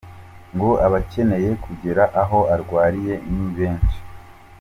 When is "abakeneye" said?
0.85-1.49